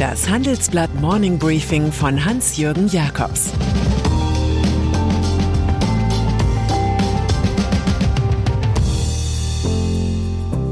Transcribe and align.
Das 0.00 0.30
Handelsblatt 0.30 0.94
Morning 0.98 1.38
Briefing 1.38 1.92
von 1.92 2.24
Hans-Jürgen 2.24 2.88
Jakobs 2.88 3.52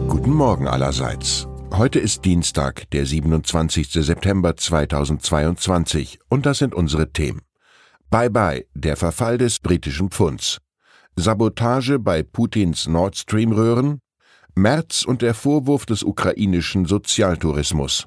Guten 0.08 0.32
Morgen 0.32 0.66
allerseits. 0.66 1.46
Heute 1.74 1.98
ist 1.98 2.24
Dienstag, 2.24 2.88
der 2.92 3.04
27. 3.04 3.90
September 3.92 4.56
2022 4.56 6.20
und 6.30 6.46
das 6.46 6.56
sind 6.56 6.74
unsere 6.74 7.12
Themen. 7.12 7.42
Bye 8.08 8.30
bye, 8.30 8.64
der 8.72 8.96
Verfall 8.96 9.36
des 9.36 9.58
britischen 9.58 10.08
Pfunds. 10.08 10.56
Sabotage 11.16 11.98
bei 11.98 12.22
Putins 12.22 12.86
Nord 12.88 13.18
Stream 13.18 13.52
Röhren. 13.52 14.00
März 14.54 15.04
und 15.04 15.20
der 15.20 15.34
Vorwurf 15.34 15.84
des 15.84 16.02
ukrainischen 16.02 16.86
Sozialtourismus. 16.86 18.06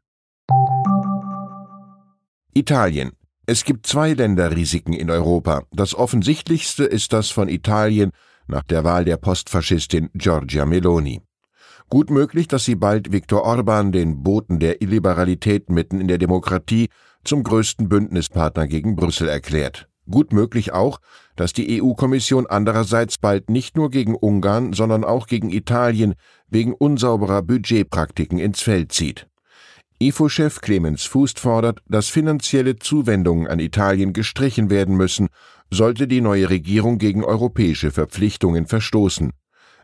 Italien. 2.53 3.11
Es 3.45 3.63
gibt 3.63 3.87
zwei 3.87 4.13
Länderrisiken 4.13 4.93
in 4.93 5.09
Europa. 5.09 5.63
Das 5.71 5.95
offensichtlichste 5.95 6.83
ist 6.83 7.13
das 7.13 7.29
von 7.29 7.49
Italien 7.49 8.11
nach 8.47 8.63
der 8.63 8.83
Wahl 8.83 9.05
der 9.05 9.17
Postfaschistin 9.17 10.09
Giorgia 10.13 10.65
Meloni. 10.65 11.21
Gut 11.89 12.11
möglich, 12.11 12.47
dass 12.47 12.65
sie 12.65 12.75
bald 12.75 13.11
Viktor 13.11 13.43
Orban, 13.43 13.91
den 13.91 14.21
Boten 14.21 14.59
der 14.59 14.81
Illiberalität 14.83 15.71
mitten 15.71 15.99
in 15.99 16.07
der 16.07 16.19
Demokratie, 16.19 16.89
zum 17.23 17.41
größten 17.41 17.89
Bündnispartner 17.89 18.67
gegen 18.67 18.95
Brüssel 18.95 19.27
erklärt. 19.27 19.89
Gut 20.09 20.31
möglich 20.31 20.71
auch, 20.71 20.99
dass 21.35 21.51
die 21.51 21.81
EU-Kommission 21.81 22.45
andererseits 22.45 23.17
bald 23.17 23.49
nicht 23.49 23.75
nur 23.75 23.89
gegen 23.89 24.15
Ungarn, 24.15 24.73
sondern 24.73 25.03
auch 25.03 25.25
gegen 25.25 25.49
Italien 25.49 26.13
wegen 26.47 26.73
unsauberer 26.73 27.41
Budgetpraktiken 27.41 28.37
ins 28.37 28.61
Feld 28.61 28.91
zieht. 28.91 29.27
IFO-Chef 29.99 30.61
Clemens 30.61 31.05
Fuß 31.05 31.33
fordert, 31.37 31.81
dass 31.87 32.07
finanzielle 32.07 32.77
Zuwendungen 32.77 33.47
an 33.47 33.59
Italien 33.59 34.13
gestrichen 34.13 34.69
werden 34.69 34.95
müssen, 34.95 35.27
sollte 35.71 36.07
die 36.07 36.21
neue 36.21 36.49
Regierung 36.51 36.99
gegen 36.99 37.23
europäische 37.23 37.91
Verpflichtungen 37.91 38.67
verstoßen. 38.67 39.31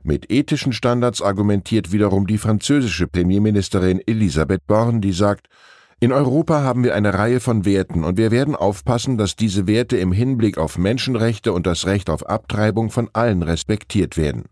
Mit 0.07 0.31
ethischen 0.31 0.71
Standards 0.71 1.23
argumentiert 1.23 1.91
wiederum 1.91 2.27
die 2.27 2.37
französische 2.37 3.07
Premierministerin 3.07 3.99
Elisabeth 4.05 4.67
Born, 4.67 5.01
die 5.01 5.13
sagt, 5.13 5.47
in 5.99 6.11
Europa 6.11 6.61
haben 6.61 6.83
wir 6.83 6.93
eine 6.93 7.15
Reihe 7.15 7.39
von 7.39 7.65
Werten 7.65 8.03
und 8.03 8.15
wir 8.15 8.29
werden 8.29 8.55
aufpassen, 8.55 9.17
dass 9.17 9.35
diese 9.35 9.65
Werte 9.65 9.97
im 9.97 10.11
Hinblick 10.11 10.59
auf 10.59 10.77
Menschenrechte 10.77 11.53
und 11.53 11.65
das 11.65 11.87
Recht 11.87 12.11
auf 12.11 12.23
Abtreibung 12.29 12.91
von 12.91 13.09
allen 13.13 13.41
respektiert 13.41 14.15
werden. 14.15 14.43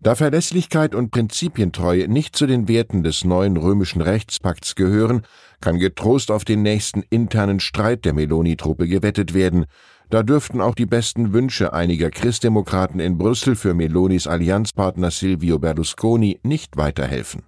Da 0.00 0.14
Verlässlichkeit 0.14 0.94
und 0.94 1.10
Prinzipientreue 1.10 2.08
nicht 2.08 2.36
zu 2.36 2.46
den 2.46 2.68
Werten 2.68 3.02
des 3.02 3.24
neuen 3.24 3.56
römischen 3.56 4.02
Rechtspakts 4.02 4.74
gehören, 4.74 5.22
kann 5.60 5.78
getrost 5.78 6.30
auf 6.30 6.44
den 6.44 6.62
nächsten 6.62 7.02
internen 7.08 7.60
Streit 7.60 8.04
der 8.04 8.12
Meloni-Truppe 8.12 8.86
gewettet 8.86 9.34
werden. 9.34 9.66
Da 10.10 10.22
dürften 10.22 10.60
auch 10.60 10.74
die 10.74 10.86
besten 10.86 11.32
Wünsche 11.32 11.72
einiger 11.72 12.10
Christdemokraten 12.10 13.00
in 13.00 13.16
Brüssel 13.16 13.56
für 13.56 13.72
Melonis 13.74 14.26
Allianzpartner 14.26 15.10
Silvio 15.10 15.58
Berlusconi 15.58 16.38
nicht 16.42 16.76
weiterhelfen. 16.76 17.42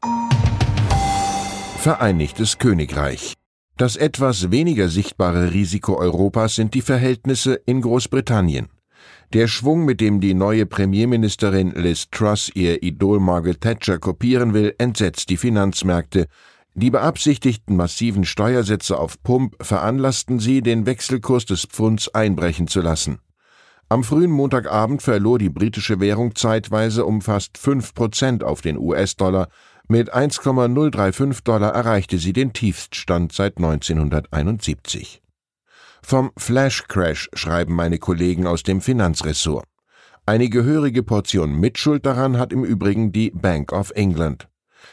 Vereinigtes 1.78 2.58
Königreich. 2.58 3.34
Das 3.76 3.96
etwas 3.96 4.50
weniger 4.50 4.88
sichtbare 4.88 5.52
Risiko 5.52 5.98
Europas 5.98 6.54
sind 6.54 6.72
die 6.72 6.80
Verhältnisse 6.80 7.60
in 7.66 7.82
Großbritannien. 7.82 8.68
Der 9.32 9.48
Schwung, 9.48 9.84
mit 9.84 10.00
dem 10.00 10.20
die 10.20 10.34
neue 10.34 10.66
Premierministerin 10.66 11.72
Liz 11.72 12.08
Truss 12.12 12.48
ihr 12.54 12.84
Idol 12.84 13.18
Margaret 13.18 13.60
Thatcher 13.60 13.98
kopieren 13.98 14.54
will, 14.54 14.72
entsetzt 14.78 15.30
die 15.30 15.36
Finanzmärkte. 15.36 16.28
Die 16.74 16.90
beabsichtigten 16.90 17.74
massiven 17.74 18.24
Steuersätze 18.24 18.96
auf 18.96 19.20
Pump 19.24 19.56
veranlassten 19.60 20.38
sie, 20.38 20.62
den 20.62 20.86
Wechselkurs 20.86 21.44
des 21.44 21.64
Pfunds 21.64 22.14
einbrechen 22.14 22.68
zu 22.68 22.80
lassen. 22.80 23.18
Am 23.88 24.04
frühen 24.04 24.30
Montagabend 24.30 25.02
verlor 25.02 25.38
die 25.38 25.48
britische 25.48 25.98
Währung 25.98 26.36
zeitweise 26.36 27.04
um 27.04 27.20
fast 27.20 27.58
fünf 27.58 27.94
Prozent 27.94 28.44
auf 28.44 28.60
den 28.60 28.78
US-Dollar, 28.78 29.48
mit 29.88 30.12
1,035 30.12 31.42
Dollar 31.42 31.72
erreichte 31.72 32.18
sie 32.18 32.32
den 32.32 32.52
Tiefststand 32.52 33.32
seit 33.32 33.56
1971. 33.56 35.22
Vom 36.02 36.30
Flash 36.36 36.84
Crash 36.88 37.28
schreiben 37.32 37.74
meine 37.74 37.98
Kollegen 37.98 38.46
aus 38.46 38.62
dem 38.62 38.80
Finanzressort. 38.80 39.64
Eine 40.24 40.48
gehörige 40.48 41.02
Portion 41.02 41.58
Mitschuld 41.58 42.04
daran 42.04 42.38
hat 42.38 42.52
im 42.52 42.64
Übrigen 42.64 43.12
die 43.12 43.30
Bank 43.30 43.72
of 43.72 43.92
England. 43.94 44.48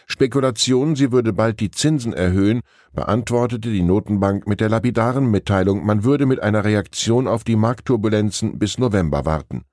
Spekulationen, 0.06 0.96
sie 0.96 1.12
würde 1.12 1.34
bald 1.34 1.60
die 1.60 1.72
Zinsen 1.72 2.14
erhöhen, 2.14 2.62
beantwortete 2.94 3.72
die 3.72 3.84
Notenbank 3.84 4.48
mit 4.48 4.60
der 4.60 4.70
lapidaren 4.70 5.30
Mitteilung, 5.30 5.86
man 5.86 6.04
würde 6.04 6.26
mit 6.26 6.42
einer 6.42 6.64
Reaktion 6.64 7.28
auf 7.28 7.44
die 7.44 7.56
Marktturbulenzen 7.56 8.60
bis 8.60 8.78
November 8.78 9.26
warten. 9.26 9.64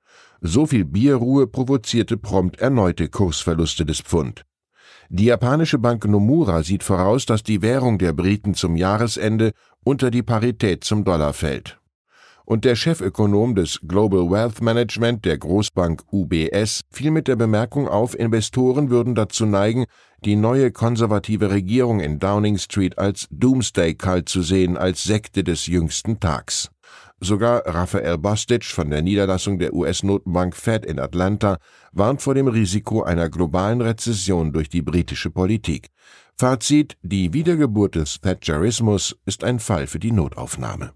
So 0.41 0.65
viel 0.65 0.85
Bierruhe 0.85 1.47
provozierte 1.47 2.17
prompt 2.17 2.59
erneute 2.59 3.09
Kursverluste 3.09 3.85
des 3.85 4.01
Pfund. 4.01 4.43
Die 5.09 5.25
japanische 5.25 5.77
Bank 5.77 6.07
Nomura 6.07 6.63
sieht 6.63 6.83
voraus, 6.83 7.25
dass 7.25 7.43
die 7.43 7.61
Währung 7.61 7.97
der 7.97 8.13
Briten 8.13 8.53
zum 8.53 8.75
Jahresende 8.75 9.51
unter 9.83 10.11
die 10.11 10.23
Parität 10.23 10.83
zum 10.83 11.03
Dollar 11.03 11.33
fällt. 11.33 11.77
Und 12.45 12.65
der 12.65 12.75
Chefökonom 12.75 13.55
des 13.55 13.79
Global 13.87 14.29
Wealth 14.29 14.61
Management 14.61 15.23
der 15.25 15.37
Großbank 15.37 16.03
UBS 16.11 16.81
fiel 16.91 17.11
mit 17.11 17.27
der 17.27 17.35
Bemerkung 17.35 17.87
auf, 17.87 18.17
Investoren 18.17 18.89
würden 18.89 19.15
dazu 19.15 19.45
neigen, 19.45 19.85
die 20.25 20.35
neue 20.35 20.71
konservative 20.71 21.51
Regierung 21.51 21.99
in 21.99 22.19
Downing 22.19 22.57
Street 22.57 22.97
als 22.97 23.27
Doomsday 23.31 23.95
Cult 23.95 24.27
zu 24.27 24.41
sehen, 24.41 24.75
als 24.75 25.03
Sekte 25.03 25.43
des 25.43 25.67
jüngsten 25.67 26.19
Tags. 26.19 26.69
Sogar 27.23 27.61
Raphael 27.67 28.17
Bostic 28.17 28.65
von 28.65 28.89
der 28.89 29.03
Niederlassung 29.03 29.59
der 29.59 29.73
US-Notenbank 29.73 30.55
Fed 30.55 30.85
in 30.85 30.99
Atlanta 30.99 31.59
warnt 31.91 32.21
vor 32.21 32.33
dem 32.33 32.47
Risiko 32.47 33.03
einer 33.03 33.29
globalen 33.29 33.79
Rezession 33.79 34.51
durch 34.51 34.69
die 34.69 34.81
britische 34.81 35.29
Politik. 35.29 35.89
Fazit, 36.41 36.97
die 37.03 37.33
Wiedergeburt 37.33 37.93
des 37.93 38.19
Thatcherismus 38.19 39.15
ist 39.27 39.43
ein 39.43 39.59
Fall 39.59 39.85
für 39.85 39.99
die 39.99 40.11
Notaufnahme. 40.11 40.91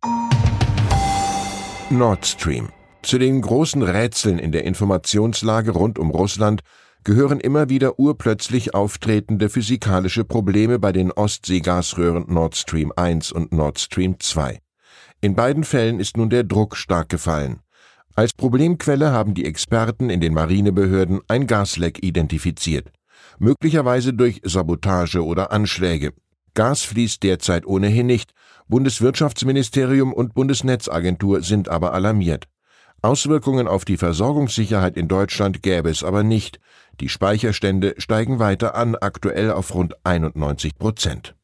Nord 1.92 2.26
Stream. 2.26 2.70
Zu 3.04 3.20
den 3.20 3.42
großen 3.42 3.84
Rätseln 3.84 4.40
in 4.40 4.52
der 4.52 4.64
Informationslage 4.64 5.70
rund 5.70 6.00
um 6.00 6.10
Russland 6.10 6.62
gehören 7.04 7.40
immer 7.40 7.70
wieder 7.70 8.00
urplötzlich 8.00 8.74
auftretende 8.74 9.50
physikalische 9.50 10.24
Probleme 10.24 10.80
bei 10.80 10.92
den 10.92 11.12
Ostseegasröhren 11.12 12.26
Nord 12.28 12.56
Stream 12.56 12.92
1 12.96 13.32
und 13.32 13.52
Nord 13.52 13.78
Stream 13.78 14.20
2. 14.20 14.58
In 15.22 15.36
beiden 15.36 15.64
Fällen 15.64 16.00
ist 16.00 16.18
nun 16.18 16.32
der 16.32 16.44
Druck 16.44 16.76
stark 16.76 17.10
gefallen. 17.10 17.60
Als 18.16 18.34
Problemquelle 18.34 19.12
haben 19.12 19.36
die 19.36 19.46
Experten 19.46 20.10
in 20.10 20.22
den 20.22 20.34
Marinebehörden 20.34 21.22
ein 21.28 21.46
Gasleck 21.46 22.04
identifiziert, 22.04 22.92
möglicherweise 23.40 24.14
durch 24.14 24.42
Sabotage 24.44 25.24
oder 25.24 25.52
Anschläge. 25.52 26.14
Gas 26.54 26.84
fließt 26.84 27.22
derzeit 27.24 27.66
ohnehin 27.66 28.08
nicht, 28.08 28.34
Bundeswirtschaftsministerium 28.68 30.14
und 30.14 30.34
Bundesnetzagentur 30.34 31.42
sind 31.42 31.70
aber 31.70 31.94
alarmiert. 31.94 32.48
Auswirkungen 33.02 33.68
auf 33.68 33.86
die 33.86 33.98
Versorgungssicherheit 33.98 34.98
in 34.98 35.08
Deutschland 35.08 35.62
gäbe 35.62 35.90
es 35.90 36.04
aber 36.04 36.24
nicht. 36.24 36.60
Die 37.00 37.10
Speicherstände 37.10 37.94
steigen 38.00 38.40
weiter 38.40 38.74
an, 38.74 38.96
aktuell 38.96 39.52
auf 39.52 39.76
rund 39.76 39.94
91 40.04 40.78
Prozent. 40.80 41.36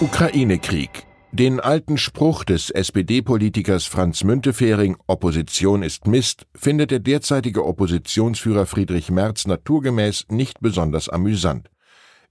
Ukraine-Krieg. 0.00 1.09
Den 1.32 1.60
alten 1.60 1.96
Spruch 1.96 2.42
des 2.42 2.70
SPD-Politikers 2.70 3.86
Franz 3.86 4.24
Müntefering 4.24 4.96
Opposition 5.06 5.84
ist 5.84 6.08
Mist 6.08 6.44
findet 6.56 6.90
der 6.90 6.98
derzeitige 6.98 7.64
Oppositionsführer 7.64 8.66
Friedrich 8.66 9.12
Merz 9.12 9.46
naturgemäß 9.46 10.26
nicht 10.28 10.58
besonders 10.60 11.08
amüsant. 11.08 11.70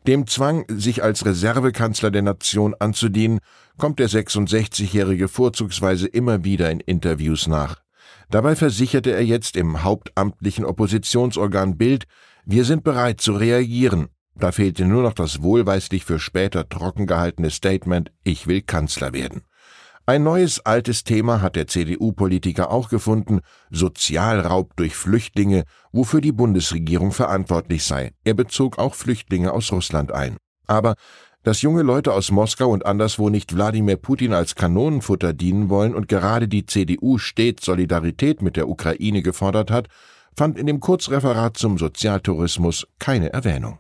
Dem 0.06 0.28
Zwang, 0.28 0.66
sich 0.68 1.02
als 1.02 1.26
Reservekanzler 1.26 2.12
der 2.12 2.24
Nation 2.24 2.76
anzudienen, 2.78 3.40
kommt 3.78 4.00
der 4.00 4.10
66-Jährige 4.10 5.30
vorzugsweise 5.30 6.08
immer 6.08 6.44
wieder 6.44 6.70
in 6.70 6.82
Interviews 6.82 7.48
nach. 7.48 7.78
Dabei 8.30 8.58
versicherte 8.58 9.12
er 9.12 9.24
jetzt 9.24 9.56
im 9.56 9.82
hauptamtlichen 9.82 10.66
Oppositionsorgan 10.66 11.78
Bild, 11.78 12.06
wir 12.46 12.66
sind 12.66 12.84
bereit 12.84 13.22
zu 13.22 13.32
reagieren. 13.32 14.10
Da 14.40 14.54
fehlte 14.54 14.86
nur 14.86 15.04
noch 15.04 15.14
das 15.14 15.44
wohlweislich 15.44 16.06
für 16.06 16.18
später 16.18 16.68
trocken 16.70 17.08
gehaltene 17.08 17.52
Statement, 17.52 18.12
ich 18.24 18.48
will 18.48 18.62
Kanzler 18.62 19.14
werden. 19.14 19.44
Ein 20.06 20.24
neues 20.24 20.66
altes 20.66 21.04
Thema 21.04 21.42
hat 21.42 21.56
der 21.56 21.68
CDU-Politiker 21.68 22.72
auch 22.72 22.90
gefunden, 22.90 23.42
Sozialraub 23.70 24.76
durch 24.76 24.96
Flüchtlinge, 24.96 25.66
wofür 25.92 26.22
die 26.22 26.32
Bundesregierung 26.32 27.12
verantwortlich 27.12 27.84
sei. 27.84 28.14
Er 28.24 28.34
bezog 28.34 28.80
auch 28.80 28.96
Flüchtlinge 28.96 29.52
aus 29.52 29.72
Russland 29.72 30.12
ein. 30.12 30.38
Aber 30.66 30.96
dass 31.44 31.62
junge 31.62 31.84
Leute 31.84 32.14
aus 32.14 32.32
Moskau 32.32 32.70
und 32.70 32.86
anderswo 32.86 33.30
nicht 33.30 33.54
Wladimir 33.54 33.98
Putin 33.98 34.34
als 34.34 34.56
Kanonenfutter 34.56 35.34
dienen 35.34 35.70
wollen 35.70 35.94
und 35.94 36.08
gerade 36.08 36.48
die 36.48 36.66
CDU 36.66 37.18
stets 37.18 37.66
Solidarität 37.66 38.42
mit 38.42 38.56
der 38.56 38.68
Ukraine 38.68 39.22
gefordert 39.22 39.70
hat, 39.70 39.90
fand 40.36 40.58
in 40.58 40.66
dem 40.66 40.80
Kurzreferat 40.80 41.56
zum 41.58 41.78
Sozialtourismus 41.78 42.88
keine 42.98 43.32
Erwähnung. 43.32 43.78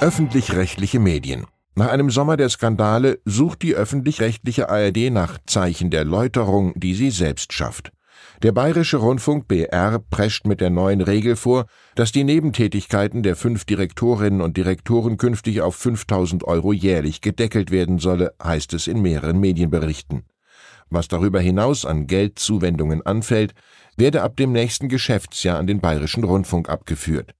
Öffentlich-rechtliche 0.00 0.98
Medien 0.98 1.44
nach 1.74 1.88
einem 1.88 2.10
Sommer 2.10 2.38
der 2.38 2.48
Skandale 2.48 3.20
sucht 3.26 3.60
die 3.60 3.74
öffentlich-rechtliche 3.74 4.70
ARD 4.70 5.10
nach 5.10 5.38
Zeichen 5.46 5.90
der 5.90 6.04
Läuterung, 6.04 6.72
die 6.74 6.94
sie 6.94 7.10
selbst 7.10 7.52
schafft. 7.52 7.92
Der 8.42 8.52
Bayerische 8.52 8.96
Rundfunk 8.96 9.46
BR 9.46 9.98
prescht 10.10 10.46
mit 10.46 10.62
der 10.62 10.70
neuen 10.70 11.02
Regel 11.02 11.36
vor, 11.36 11.66
dass 11.96 12.12
die 12.12 12.24
Nebentätigkeiten 12.24 13.22
der 13.22 13.36
fünf 13.36 13.66
Direktorinnen 13.66 14.40
und 14.40 14.56
Direktoren 14.56 15.18
künftig 15.18 15.60
auf 15.60 15.76
5000 15.76 16.44
Euro 16.44 16.72
jährlich 16.72 17.20
gedeckelt 17.20 17.70
werden 17.70 17.98
solle, 17.98 18.32
heißt 18.42 18.72
es 18.72 18.86
in 18.86 19.02
mehreren 19.02 19.38
Medienberichten. 19.38 20.24
Was 20.88 21.08
darüber 21.08 21.40
hinaus 21.40 21.84
an 21.84 22.06
Geldzuwendungen 22.06 23.04
anfällt, 23.04 23.52
werde 23.96 24.22
ab 24.22 24.38
dem 24.38 24.52
nächsten 24.52 24.88
Geschäftsjahr 24.88 25.58
an 25.58 25.66
den 25.66 25.80
Bayerischen 25.80 26.24
Rundfunk 26.24 26.70
abgeführt. 26.70 27.34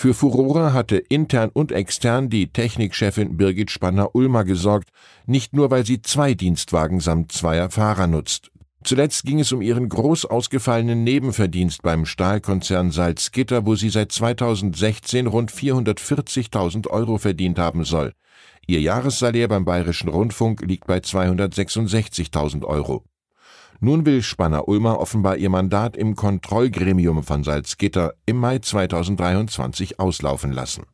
Für 0.00 0.14
Furore 0.14 0.72
hatte 0.72 0.96
intern 0.96 1.50
und 1.52 1.72
extern 1.72 2.30
die 2.30 2.50
Technikchefin 2.50 3.36
Birgit 3.36 3.70
Spanner-Ulmer 3.70 4.44
gesorgt, 4.44 4.88
nicht 5.26 5.52
nur 5.52 5.70
weil 5.70 5.84
sie 5.84 6.00
zwei 6.00 6.32
Dienstwagen 6.32 7.00
samt 7.00 7.32
zweier 7.32 7.68
Fahrer 7.68 8.06
nutzt. 8.06 8.50
Zuletzt 8.82 9.24
ging 9.24 9.40
es 9.40 9.52
um 9.52 9.60
ihren 9.60 9.90
groß 9.90 10.24
ausgefallenen 10.24 11.04
Nebenverdienst 11.04 11.82
beim 11.82 12.06
Stahlkonzern 12.06 12.92
Salzgitter, 12.92 13.66
wo 13.66 13.74
sie 13.74 13.90
seit 13.90 14.10
2016 14.10 15.26
rund 15.26 15.52
440.000 15.52 16.88
Euro 16.88 17.18
verdient 17.18 17.58
haben 17.58 17.84
soll. 17.84 18.14
Ihr 18.66 18.80
Jahressalär 18.80 19.48
beim 19.48 19.66
Bayerischen 19.66 20.08
Rundfunk 20.08 20.62
liegt 20.62 20.86
bei 20.86 21.00
266.000 21.00 22.64
Euro. 22.64 23.04
Nun 23.82 24.04
will 24.04 24.20
Spanner-Ulmer 24.20 25.00
offenbar 25.00 25.38
ihr 25.38 25.48
Mandat 25.48 25.96
im 25.96 26.14
Kontrollgremium 26.14 27.22
von 27.22 27.42
Salzgitter 27.44 28.12
im 28.26 28.36
Mai 28.36 28.58
2023 28.58 29.98
auslaufen 29.98 30.52
lassen. 30.52 30.84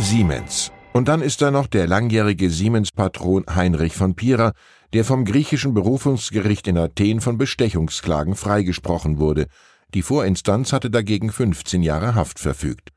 Siemens. 0.00 0.72
Und 0.92 1.06
dann 1.06 1.22
ist 1.22 1.40
da 1.40 1.52
noch 1.52 1.68
der 1.68 1.86
langjährige 1.86 2.50
Siemens-Patron 2.50 3.44
Heinrich 3.54 3.94
von 3.94 4.16
Pierer, 4.16 4.54
der 4.92 5.04
vom 5.04 5.24
griechischen 5.24 5.72
Berufungsgericht 5.72 6.66
in 6.66 6.78
Athen 6.78 7.20
von 7.20 7.38
Bestechungsklagen 7.38 8.34
freigesprochen 8.34 9.18
wurde. 9.18 9.46
Die 9.94 10.02
Vorinstanz 10.02 10.72
hatte 10.72 10.90
dagegen 10.90 11.30
15 11.30 11.84
Jahre 11.84 12.16
Haft 12.16 12.40
verfügt. 12.40 12.90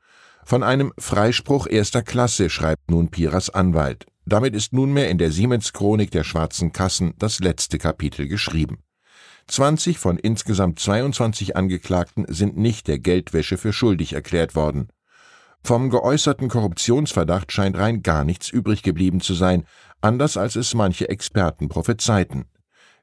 Von 0.44 0.64
einem 0.64 0.92
Freispruch 0.98 1.68
erster 1.68 2.02
Klasse 2.02 2.50
schreibt 2.50 2.90
nun 2.90 3.10
Pierers 3.10 3.50
Anwalt. 3.50 4.06
Damit 4.28 4.54
ist 4.54 4.74
nunmehr 4.74 5.08
in 5.08 5.16
der 5.16 5.32
Siemens-Chronik 5.32 6.10
der 6.10 6.22
schwarzen 6.22 6.70
Kassen 6.70 7.14
das 7.18 7.40
letzte 7.40 7.78
Kapitel 7.78 8.28
geschrieben. 8.28 8.80
20 9.46 9.98
von 9.98 10.18
insgesamt 10.18 10.78
22 10.80 11.56
Angeklagten 11.56 12.26
sind 12.28 12.58
nicht 12.58 12.88
der 12.88 12.98
Geldwäsche 12.98 13.56
für 13.56 13.72
schuldig 13.72 14.12
erklärt 14.12 14.54
worden. 14.54 14.88
Vom 15.62 15.88
geäußerten 15.88 16.50
Korruptionsverdacht 16.50 17.52
scheint 17.52 17.78
rein 17.78 18.02
gar 18.02 18.24
nichts 18.24 18.50
übrig 18.50 18.82
geblieben 18.82 19.22
zu 19.22 19.32
sein, 19.32 19.64
anders 20.02 20.36
als 20.36 20.56
es 20.56 20.74
manche 20.74 21.08
Experten 21.08 21.70
prophezeiten. 21.70 22.44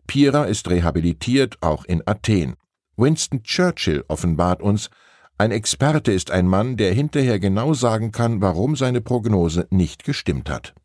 Pira 0.05 0.43
ist 0.43 0.69
rehabilitiert, 0.69 1.57
auch 1.61 1.85
in 1.85 2.03
Athen. 2.05 2.53
Winston 2.97 3.41
Churchill 3.41 4.05
offenbart 4.09 4.61
uns, 4.61 4.91
ein 5.39 5.49
Experte 5.49 6.11
ist 6.11 6.29
ein 6.29 6.45
Mann, 6.45 6.77
der 6.77 6.93
hinterher 6.93 7.39
genau 7.39 7.73
sagen 7.73 8.11
kann, 8.11 8.41
warum 8.41 8.75
seine 8.75 9.01
Prognose 9.01 9.67
nicht 9.71 10.03
gestimmt 10.03 10.51
hat. 10.51 10.75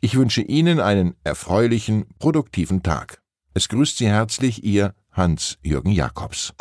Ich 0.00 0.16
wünsche 0.16 0.42
Ihnen 0.42 0.78
einen 0.78 1.14
erfreulichen, 1.24 2.04
produktiven 2.18 2.82
Tag. 2.82 3.22
Es 3.54 3.68
grüßt 3.68 3.96
Sie 3.96 4.08
herzlich 4.08 4.62
Ihr 4.62 4.94
Hans-Jürgen 5.10 5.90
Jakobs. 5.90 6.52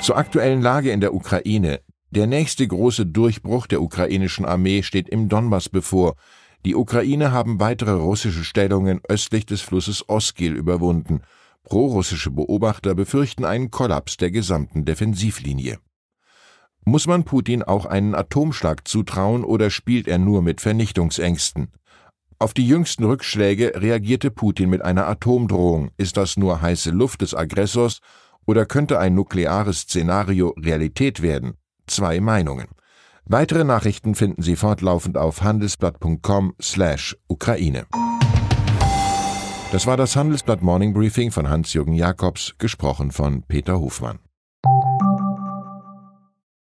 Zur 0.00 0.16
aktuellen 0.16 0.60
Lage 0.60 0.90
in 0.90 1.00
der 1.00 1.14
Ukraine. 1.14 1.80
Der 2.10 2.26
nächste 2.26 2.66
große 2.66 3.06
Durchbruch 3.06 3.68
der 3.68 3.80
ukrainischen 3.80 4.44
Armee 4.44 4.82
steht 4.82 5.08
im 5.08 5.28
Donbass 5.28 5.68
bevor. 5.68 6.16
Die 6.64 6.74
Ukraine 6.74 7.30
haben 7.30 7.60
weitere 7.60 7.92
russische 7.92 8.42
Stellungen 8.42 9.00
östlich 9.08 9.46
des 9.46 9.60
Flusses 9.60 10.08
Oskil 10.08 10.54
überwunden. 10.54 11.22
Prorussische 11.62 12.30
Beobachter 12.32 12.94
befürchten 12.96 13.44
einen 13.44 13.70
Kollaps 13.70 14.16
der 14.16 14.32
gesamten 14.32 14.84
Defensivlinie. 14.84 15.78
Muss 16.88 17.08
man 17.08 17.24
Putin 17.24 17.64
auch 17.64 17.84
einen 17.84 18.14
Atomschlag 18.14 18.86
zutrauen 18.86 19.42
oder 19.42 19.70
spielt 19.70 20.06
er 20.06 20.18
nur 20.18 20.40
mit 20.40 20.60
Vernichtungsängsten? 20.60 21.72
Auf 22.38 22.54
die 22.54 22.64
jüngsten 22.64 23.02
Rückschläge 23.02 23.72
reagierte 23.74 24.30
Putin 24.30 24.70
mit 24.70 24.82
einer 24.82 25.08
Atomdrohung. 25.08 25.90
Ist 25.96 26.16
das 26.16 26.36
nur 26.36 26.62
heiße 26.62 26.90
Luft 26.90 27.22
des 27.22 27.34
Aggressors 27.34 27.98
oder 28.46 28.66
könnte 28.66 29.00
ein 29.00 29.16
nukleares 29.16 29.80
Szenario 29.80 30.50
Realität 30.50 31.22
werden? 31.22 31.54
Zwei 31.88 32.20
Meinungen. 32.20 32.68
Weitere 33.24 33.64
Nachrichten 33.64 34.14
finden 34.14 34.42
Sie 34.42 34.54
fortlaufend 34.54 35.18
auf 35.18 35.42
handelsblatt.com/Ukraine. 35.42 37.86
Das 39.72 39.88
war 39.88 39.96
das 39.96 40.14
Handelsblatt 40.14 40.62
Morning 40.62 40.94
Briefing 40.94 41.32
von 41.32 41.48
Hans-Jürgen 41.48 41.94
Jakobs, 41.94 42.54
gesprochen 42.58 43.10
von 43.10 43.42
Peter 43.42 43.80
Hofmann. 43.80 44.20